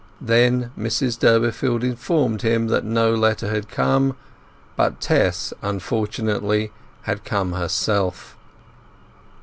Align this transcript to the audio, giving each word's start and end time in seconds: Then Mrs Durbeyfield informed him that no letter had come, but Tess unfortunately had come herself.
Then 0.19 0.71
Mrs 0.79 1.19
Durbeyfield 1.19 1.83
informed 1.83 2.41
him 2.41 2.69
that 2.69 2.83
no 2.83 3.13
letter 3.13 3.49
had 3.51 3.69
come, 3.69 4.17
but 4.75 4.99
Tess 4.99 5.53
unfortunately 5.61 6.71
had 7.03 7.23
come 7.23 7.51
herself. 7.51 8.35